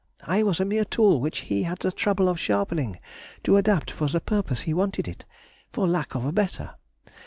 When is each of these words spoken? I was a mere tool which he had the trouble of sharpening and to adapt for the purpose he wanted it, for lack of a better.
I 0.25 0.41
was 0.41 0.59
a 0.59 0.65
mere 0.65 0.83
tool 0.83 1.21
which 1.21 1.41
he 1.41 1.61
had 1.61 1.77
the 1.77 1.91
trouble 1.91 2.27
of 2.27 2.39
sharpening 2.39 2.93
and 2.95 3.43
to 3.43 3.57
adapt 3.57 3.91
for 3.91 4.07
the 4.07 4.19
purpose 4.19 4.61
he 4.61 4.73
wanted 4.73 5.07
it, 5.07 5.25
for 5.71 5.87
lack 5.87 6.15
of 6.15 6.25
a 6.25 6.31
better. 6.31 6.71